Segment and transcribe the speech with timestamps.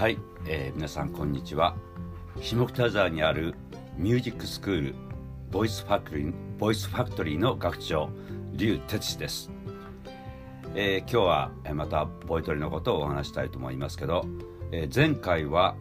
[0.00, 1.76] はい、えー皆さんこんにちは。
[2.40, 3.54] 下北沢にある
[3.98, 4.94] ミュージックスクール
[5.50, 8.08] ボイスファクトリーボイスファクトリーの学長
[8.54, 9.50] 劉哲司です、
[10.74, 14.24] えー今日はまたボイトレのことをお話したいと思いますけど、
[14.72, 15.76] えー前回は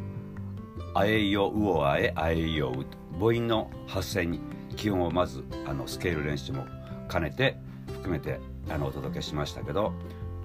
[0.93, 2.85] あえいようおあえあえいよう
[3.17, 4.41] 母音の発声に
[4.75, 6.65] 基本をまずあのスケール練習も
[7.09, 7.55] 兼ねて
[7.87, 9.93] 含めてあのお届けしましたけど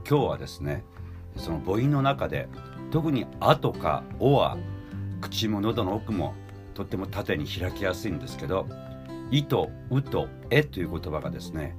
[0.09, 0.85] 今日はですね
[1.37, 2.49] その母音の中で
[2.91, 4.57] 特に「あ」とか「お」は
[5.21, 6.35] 口も喉の奥も
[6.75, 8.67] とっても縦に開きやすいんですけど
[9.31, 11.77] 「い」と「う」と「え」という言葉がですね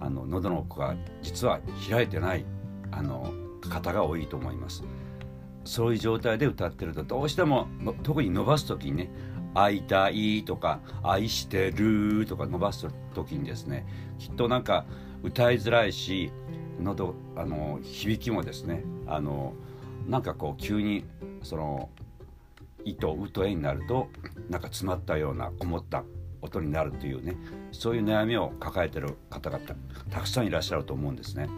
[0.00, 2.44] あの喉の奥が実は開いてない
[2.90, 3.32] あの
[3.68, 4.84] 方が多いと思います。
[5.64, 7.68] そういう状態で歌ってるとどうしても
[8.02, 9.10] 特に伸ばす時にね
[9.54, 13.86] 「会いたい」とか「愛してる」とか伸ばす時にですね
[14.18, 14.86] きっとなんか
[15.22, 16.32] 歌いづらいし
[16.80, 19.54] 喉あの響きもですねあの
[20.08, 21.04] なんかこう急に
[21.42, 21.88] その
[22.84, 24.08] 「い」と「う」と「え」になると
[24.48, 26.04] なんか詰まったようなこもった
[26.42, 27.36] 音になるというね
[27.72, 29.64] そういう悩みを抱えてる方々
[30.10, 31.48] たくさんいらっしゃると思うんですね。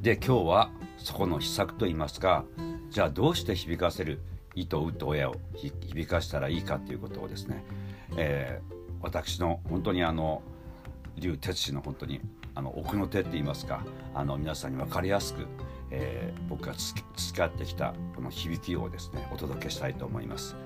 [0.00, 2.44] で今日はそこの秘策といいますか
[2.90, 4.20] じゃあどうして響かせる
[4.54, 7.64] 「い」と「う」と「え」を響かしたらいいかということをですね、
[8.16, 10.42] えー私の本当にあの
[11.16, 12.20] 劉哲司の本当に
[12.56, 15.46] あの奥の手って言いますかあの皆さんに分かりやすく、
[15.90, 20.56] えー僕がつ培ってきたこの響きをですねお届けしたいと思います。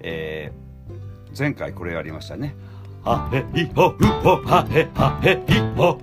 [0.00, 0.74] えー
[1.36, 2.54] 前回これやりましたね。
[3.02, 5.98] はへいほうほはへはへいほ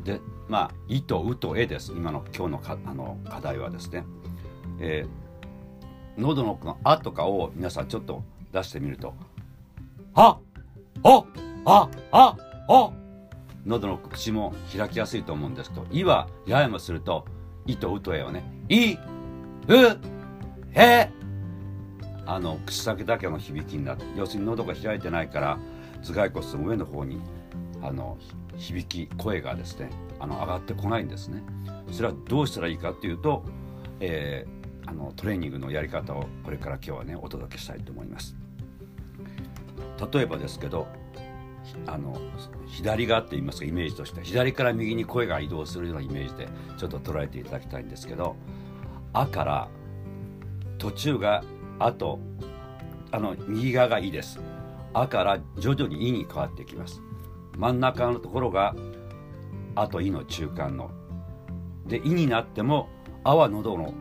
[0.00, 4.04] うでまあ「い」と「う」と「え」です今の今日のかあの課題はですね、
[4.80, 5.26] えー
[6.20, 9.14] 喉の奥の「あ」とか「」を皆さんちょっと出してみると
[10.14, 10.38] 「あ」
[11.04, 11.26] 「お」
[11.66, 12.36] 「あ」「あ」
[12.68, 12.92] 「お」
[13.66, 17.26] 喉の口も開きやすいと思うんですけど「い」はややもすると
[17.66, 18.92] 「い」と「う」と「え」をね「い」
[19.68, 19.98] 「う」
[20.74, 21.10] 「え」
[22.26, 25.58] あの口先だけの響きになって要するに喉が開いてないから
[26.02, 27.20] 頭蓋骨の上の方に
[27.82, 28.18] あの
[28.56, 31.42] 響き声がですねあの上がってこないんですね。
[31.92, 33.44] それはどうしたらいいかというと、
[34.00, 38.36] えーあのトレーニングのやり方をこれから今日はねお届けしたいと思います。
[40.12, 40.86] 例えばですけど
[41.86, 42.16] あの
[42.66, 48.36] 左側って言いますかイメージとして左から右に声が移動するようなイメージでちょっと捉えていただきたいんですけど
[49.12, 49.68] 「あ」から
[50.78, 51.44] 途中が
[51.78, 52.18] 「あ」と
[53.10, 54.40] あの右側が「い」です。
[54.94, 57.02] 「あ」から徐々に「い」に変わってきます。
[57.56, 58.74] 真ん中のところが
[59.74, 60.90] 「あ」と「い」の中間の。
[61.86, 62.88] で「い」になっても
[63.24, 63.94] 「あ」は喉の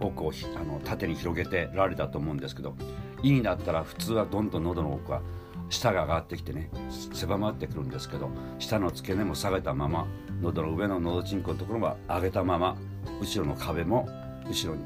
[0.00, 2.74] 奥をあの縦に広げてられたと思うんですけど
[3.22, 5.22] 「い」になったら普通はどんどん喉の奥は
[5.70, 6.70] 下が上がってきてね
[7.12, 10.06] 狭まってくるんですけど下の付け根も下げたまま
[10.42, 12.76] 喉の上の喉チンコのところは上げたまま
[13.20, 14.08] 後ろの壁も
[14.46, 14.84] 後ろに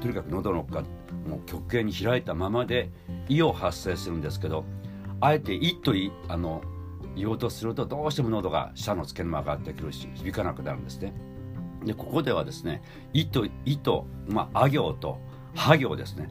[0.00, 0.82] とにかく喉の奥が
[1.26, 2.90] もう極限に開いたままで
[3.28, 4.64] 「い」を発生するんですけど
[5.20, 6.62] あえて「い」といあの
[7.16, 11.12] 言おうとするとどうしても喉が下の付け根も上がってくるし響かなくなるんですね。
[11.84, 12.82] でここではですね
[13.12, 15.18] 「い」と「い」と、まあ、あ行と
[15.54, 16.28] 「は行ですね。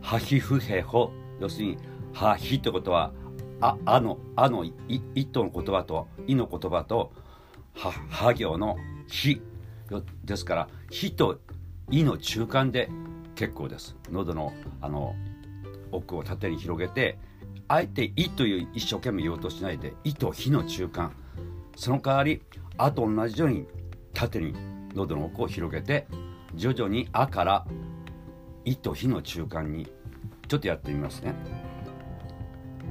[0.00, 1.78] はひふへほ要するに
[2.12, 3.12] 「はひ」ってことは
[3.60, 4.74] 「あ」あの「あ」のい
[5.14, 7.12] 「い」との言葉と「い」の言葉と
[7.74, 8.76] 「は」は行の
[9.08, 9.40] 「ひ」
[10.24, 11.40] ですから「ひ」と
[11.90, 12.88] 「い」の中間で
[13.34, 13.96] 結構です。
[14.10, 15.14] 喉のあの
[15.92, 17.18] 奥を縦に広げて
[17.68, 21.12] あえて「い」という一生懸命言おうとしないで「い」と「ひ」の中間
[21.76, 22.42] その代わり
[22.76, 23.66] 「あ」と同じように
[24.12, 24.54] 縦に
[24.94, 26.06] 喉の奥を広げて
[26.54, 27.66] 徐々に「あ」から
[28.64, 29.86] 「い」と「ひ」の中間に
[30.48, 31.69] ちょっとやってみますね。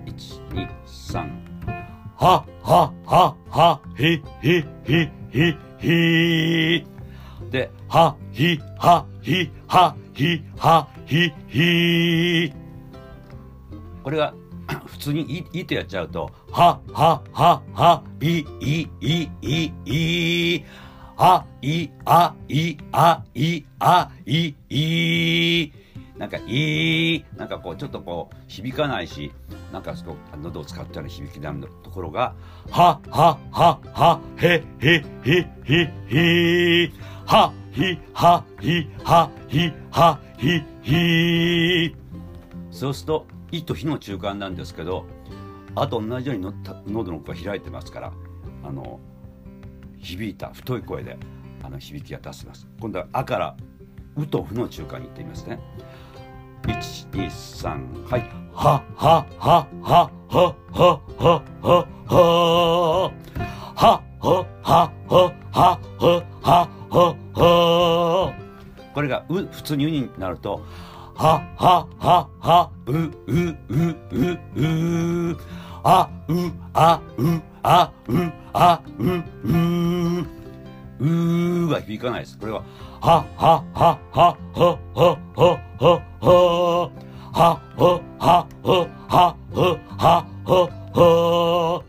[0.06, 1.50] 123
[2.16, 6.86] ははははひひひひひ。
[7.50, 12.54] ではひはひはひはひひ。
[14.04, 14.34] これが
[14.86, 15.22] 普通に
[15.54, 20.66] 「い」いとやっちゃうと「ははははいいいいい
[21.18, 25.74] あいあいあいあいい。
[26.20, 29.32] なんか「いい」なんかこうちょっとこう響かないし
[29.72, 32.36] なんかすごく喉を使ったような響きになるところが
[32.70, 36.92] 「ははははへへへへへ
[37.26, 41.96] はひはひはひはひひ」
[42.70, 45.06] そうすると「い」と「ひ」の中間なんですけど
[45.76, 48.14] あと同じようにのた喉の奥が開いてますから
[48.66, 49.00] あの
[50.00, 51.18] 響いた太い声で
[51.64, 52.68] あの響きが出せます。
[52.82, 53.56] 今度は「あ」から
[54.18, 55.60] 「う」と「ふ」の中間に行ってみますね
[56.70, 58.22] 123はい
[58.54, 63.12] ははははははははははは。
[63.76, 65.80] ははははは
[66.42, 68.34] ははは。
[68.94, 70.62] これがう普通にうになると
[71.16, 74.38] ははははうううう
[75.32, 75.38] う。
[75.84, 76.34] あう
[76.74, 79.04] あうあうあう
[79.46, 80.39] う。
[81.00, 82.38] うーは響かないです。
[82.38, 82.64] これは、
[83.02, 86.92] は、は、は、は、は、は、は、は、は、
[87.32, 91.84] は、は、は、は、は、は、は、は、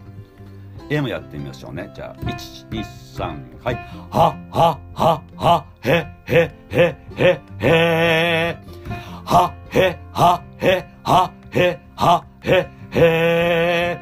[0.90, 1.90] えもやってみましょうね。
[1.94, 3.74] じゃあ、1、2、3、はい。
[4.10, 8.58] は、は、は、は、へ、へ、へ、へ、へ、
[9.24, 13.98] は、へ、は、へ、は、へ、は、へ、へ、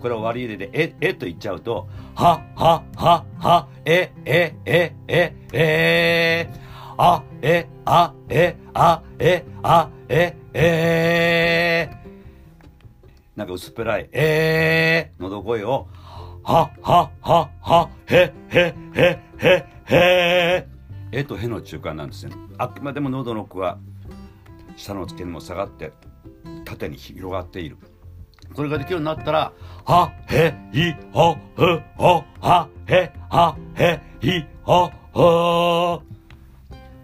[0.00, 6.50] これを割り入れで、え、えと言っちゃうと、は、は、は、は、え、え、え、え、え、
[6.98, 11.90] あ、え、あ、え、あ、え、あ、え、え、
[13.36, 15.12] なんか薄っぺらい、え。
[15.18, 15.88] ー、喉声を、
[16.42, 20.68] は、は、は、は、へ、へ、へ、へ、へ、
[21.12, 22.34] えとへの中間なんですね。
[22.58, 23.78] あくまでも喉の奥は、
[24.76, 25.92] 下の付け根も下がって、
[26.66, 27.78] 縦に広がっている。
[28.54, 29.52] これができるようになったら、
[29.84, 36.02] は、へ、い、ほ、ふ、ほ、は、へ、は、へ、い、ほ、ほ。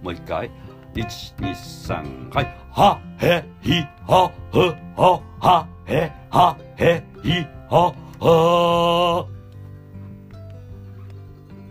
[0.02, 0.50] もう一回。
[0.94, 2.56] 一、二、三、はい。
[2.70, 9.28] は、へ、い、ほ、ふ、ほ、は、へ、は、へ、い、ほ、ほ。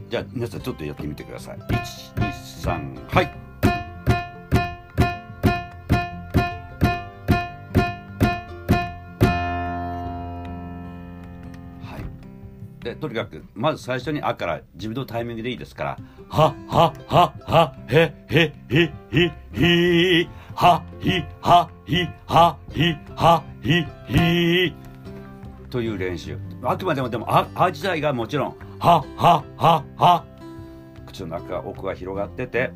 [0.10, 1.58] じゃあ、皆さんちょっとやってみてください。
[1.70, 3.32] 一、二、三、はい。
[12.96, 15.98] でとにかくまず最初に「あ」から自分のタイミングでいいですから
[16.30, 21.12] 「ははははへへへへへはひ
[21.42, 24.74] はひはひはひひ」
[25.70, 26.38] という練習。
[26.64, 30.26] あくまでもでも「あ」あ自体がもちろん「はははは」
[31.06, 32.72] 口の中奥が広がってて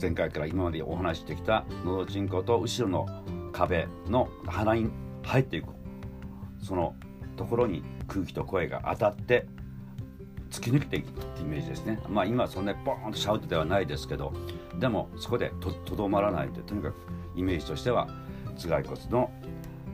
[0.00, 3.06] 前回から今までお話してきたのどちんこと後ろの
[3.52, 4.90] 壁の鼻に
[5.22, 5.68] 入っていく
[6.62, 6.94] その
[7.36, 9.46] ところに空気と声が当たって
[10.50, 11.98] 突き抜けていくってイメージですね。
[12.08, 14.32] まあ今そんなにボーンとシャウトではないですけど
[14.78, 16.94] でもそこでとどまらないでとにかく
[17.34, 18.08] イメージとしては
[18.56, 19.30] 頭蓋骨の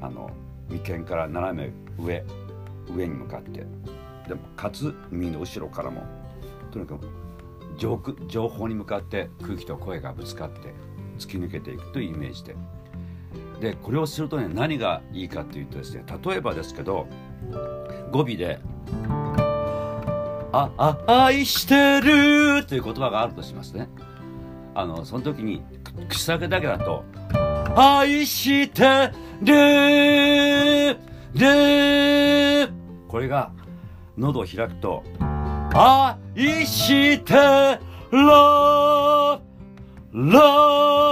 [0.00, 0.30] あの
[0.68, 2.24] 眉間から斜め上
[2.90, 3.64] 上に向かって
[4.28, 6.02] でもかつ耳の後ろからも
[6.70, 7.08] とにかく
[7.78, 10.74] 上上方に向かって空気と声がぶつかって
[11.18, 12.56] 突き抜けていくというイメージで。
[13.60, 17.08] でこれをするとね何がいいかというとですね例えばですけど
[18.10, 18.58] 語尾で
[20.52, 23.88] 「あ、あ、愛してる」という言葉があるとしますね。
[24.74, 25.62] あの、その時に、
[26.08, 27.04] 口先だけだと、
[27.74, 29.10] 愛して
[29.42, 30.96] る
[31.34, 32.72] る
[33.08, 33.50] これが、
[34.16, 35.02] 喉を開くと、
[35.74, 37.80] 愛してら
[40.12, 41.07] ら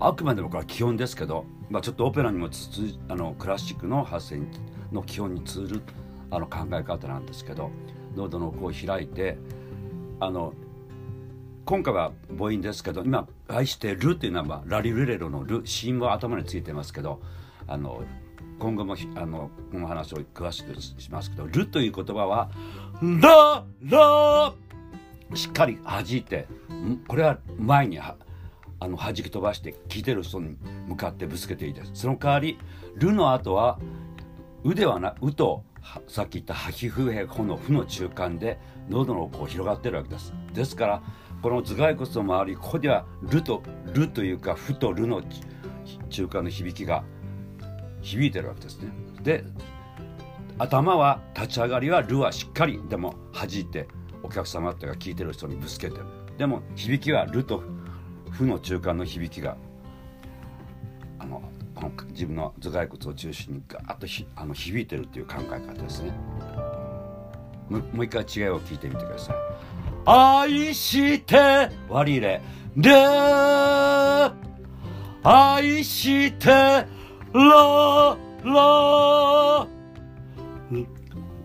[0.00, 4.42] あくまでもこれは基本ですけど、まあ、ちょっとオペラにもつつあのクラシックの発声
[4.92, 5.82] の基本に通る
[6.30, 7.70] あの考え方なんですけど
[8.14, 9.38] 喉の奥を開いて
[10.20, 10.52] あの
[11.64, 17.20] 今回は母音ですけど今「愛してる」っていうのはラリルレロの「ル」子音は頭についてますけど
[17.66, 18.02] あの
[18.58, 22.50] 今後もあのこの話を詳しくしますけど「る」という言葉は
[23.02, 24.54] 「ララ」
[25.34, 26.46] しっかり弾いて
[27.06, 27.98] これは前に
[28.80, 30.56] あの弾き飛ばして聞いてる人に
[30.86, 32.58] 向かってぶつけていいですその代わり
[32.96, 33.78] 「る」の後は
[34.64, 35.64] うではなうと
[36.06, 38.58] さっき言った吐き風へこの負の中間で
[38.88, 40.34] 喉の奥を広がってるわけです。
[40.52, 41.02] ですから
[41.42, 43.62] この頭蓋骨の周りここではると
[43.94, 45.22] るというか負とるの
[46.10, 47.04] 中間の響きが
[48.02, 48.90] 響いてるわけですね。
[49.22, 49.44] で
[50.58, 53.86] 頭は立ち上がりはるはしっかりでも弾いて
[54.22, 56.04] お客様っていうか聞いてる人にぶつけてる。
[56.36, 57.62] でも響きはると
[58.30, 59.56] 負の中間の響きが
[61.18, 61.42] あの
[61.74, 66.12] この自分の頭蓋骨を中心にガーッとひあの響いてるっていう考え方ですね。
[67.68, 69.36] もう一回違いを聞いてみてください。
[70.06, 72.40] 愛して割り入れ。
[72.76, 72.94] で
[75.22, 76.86] 愛してら
[78.44, 79.66] ら。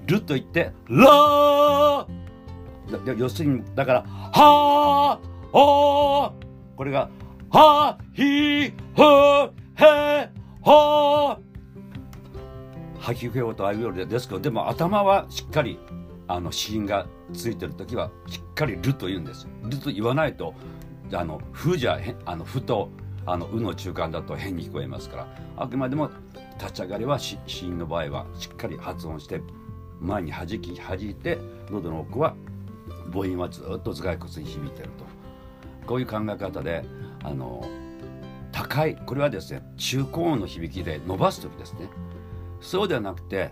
[0.05, 2.07] ると言ってら。
[3.17, 5.19] 要するにだからは
[5.53, 6.33] あ
[6.75, 7.09] これが
[7.49, 9.01] はひふ
[9.75, 10.29] へ
[10.63, 11.39] は
[12.99, 15.77] 吐き気とあいうよりですけどでも頭はしっかり
[16.27, 20.53] あの子音がついてる時はしっかり「る」と言うんです「る」と言わないと
[21.11, 22.89] あの「ふ」じゃあの「ふ」と
[23.25, 25.43] 「あのう」の中間だと変に聞こえますから。
[25.55, 26.09] あくまでも
[26.59, 29.41] 立ち上がりは子音の場合はしっかり発音して
[29.99, 31.37] 前に弾き弾いて
[31.69, 32.35] 喉の奥は
[33.11, 35.22] 母音はずっと頭蓋骨に響いてると。
[35.83, 36.83] こういう考え方で
[37.23, 37.65] あの
[38.51, 41.89] 高いこれはですね中高音の響きで伸ばす時ですね。
[42.61, 43.51] そうではなくて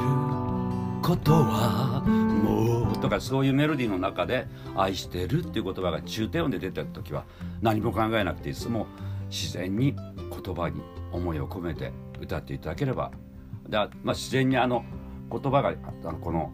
[1.02, 7.24] ことはもう」とかそういうメロディーの中で「愛してる」っていう言葉が中低音で出てる時は
[7.62, 8.88] 何も考えなくていつも
[9.30, 13.12] 自然に言葉に思いを込めて歌っていただければ。
[13.70, 14.84] だ、まあ、自然にあの
[15.32, 16.52] 言葉があのこの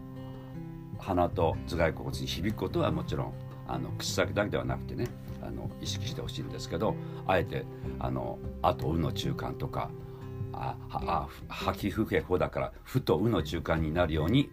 [1.04, 3.34] 鼻と頭蓋骨に響くことはもちろん
[3.68, 5.08] あの口先だけではなくてね
[5.42, 6.96] あの意識してほしいんですけど
[7.28, 7.66] あえて
[8.00, 9.90] あの「あ」と「う」の中間とか
[10.54, 14.50] 「ああ吐きふけほ」だから「ふ」と「う」の中間になるように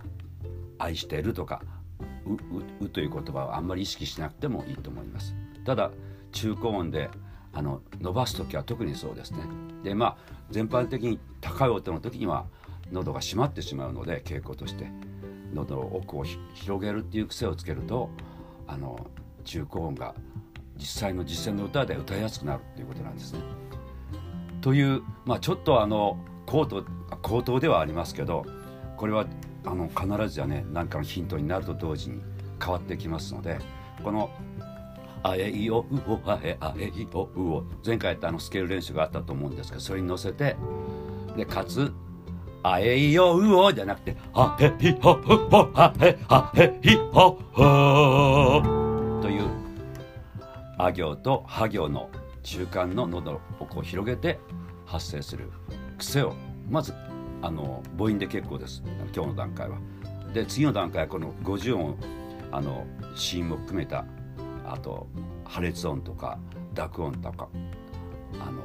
[0.78, 1.62] 「愛してる」とか
[2.26, 2.34] 「う」
[2.82, 5.34] ううという言葉はあんまり意識しなくてもいいと思います。
[5.64, 5.90] ただ
[6.32, 7.10] 中高音で
[7.54, 9.40] あの伸ばす時は特にそうですね。
[9.82, 10.16] でまあ
[10.50, 12.46] 全般的に高い音の時には
[12.90, 14.90] 喉が閉まってしまうので傾向として
[15.52, 18.10] 喉の奥を広げるっていう癖をつけると
[18.66, 19.06] あの
[19.44, 20.14] 中高音が
[20.76, 23.40] 実際の実践の歌で歌いやすくなるっていうことなんですね。
[24.60, 26.84] という、まあ、ちょっとあの口頭
[27.20, 28.46] 口頭ではありますけど
[28.96, 29.26] これは
[29.64, 32.22] あの必ずやね何かのヒントになると同時に
[32.62, 33.58] 変わってきますので
[34.02, 34.30] この
[35.24, 40.56] 「あえいおうおあえあえいおうお」前回やったあのスケール練習があったと思うんですけどそれに乗せて
[41.36, 41.92] でかつ
[42.62, 47.42] 「あえいおうお」じゃなくて「あえいおうおあえあえいおう」
[49.22, 49.48] という
[50.78, 52.08] あ行とは行の
[52.42, 54.38] 中間の喉の奥を広げて
[54.86, 55.50] 発声する
[55.98, 56.34] 癖を
[56.68, 56.92] まず
[57.40, 58.82] あの母音で結構です
[59.14, 59.78] 今日の段階は。
[60.32, 61.96] で次の段階はこの50音
[62.50, 64.04] あの子音も含めた
[64.64, 65.06] あと
[65.44, 66.38] 破裂音とか
[66.74, 67.48] 濁音とか
[68.40, 68.62] あの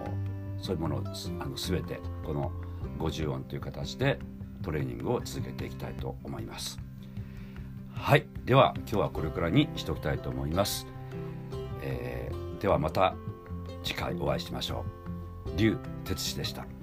[0.59, 1.03] そういうものを
[1.39, 2.51] あの全てこの
[2.97, 4.19] 50音という形で
[4.63, 6.79] トレーニングを続けていきたいと思います。
[7.93, 10.87] はいでは今日はこれくらいにしておきたいと思います。
[11.81, 13.15] えー、ではまた
[13.83, 14.85] 次回お会いしましょ
[15.47, 15.57] う。
[15.57, 16.76] 龍哲司でした。